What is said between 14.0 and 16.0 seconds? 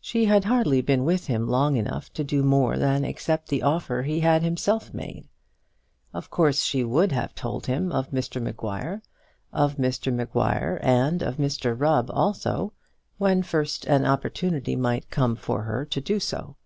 opportunity might come for her to